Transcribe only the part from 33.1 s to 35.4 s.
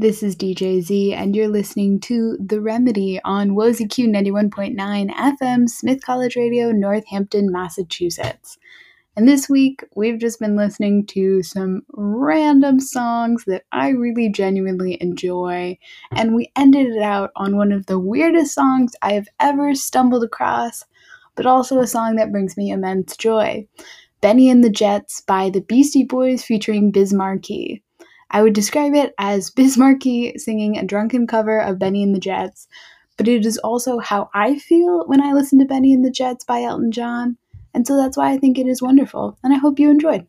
but it is also how I feel when I